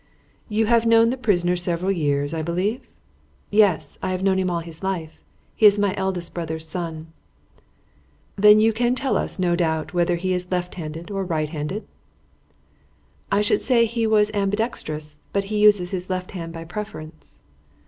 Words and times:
"You 0.49 0.65
have 0.65 0.87
known 0.87 1.11
the 1.11 1.15
prisoner 1.15 1.55
several 1.55 1.91
years, 1.91 2.33
I 2.33 2.41
believe?" 2.41 2.89
"Yes; 3.51 3.99
I 4.01 4.09
have 4.09 4.23
known 4.23 4.39
him 4.39 4.49
all 4.49 4.61
his 4.61 4.81
life. 4.81 5.21
He 5.55 5.67
is 5.67 5.77
my 5.77 5.93
eldest 5.95 6.33
brother's 6.33 6.67
son." 6.67 7.13
"Then 8.35 8.59
you 8.59 8.73
can 8.73 8.95
tell 8.95 9.15
us, 9.15 9.37
no 9.37 9.55
doubt, 9.55 9.93
whether 9.93 10.15
he 10.15 10.33
is 10.33 10.49
left 10.51 10.73
handed 10.73 11.11
or 11.11 11.23
right 11.23 11.51
handed?" 11.51 11.85
"I 13.31 13.41
should 13.41 13.61
say 13.61 13.85
he 13.85 14.07
was 14.07 14.31
ambidextrous, 14.33 15.21
but 15.33 15.43
he 15.43 15.59
uses 15.59 15.91
his 15.91 16.09
left 16.09 16.31
hand 16.31 16.51
by 16.51 16.63
preference." 16.63 17.39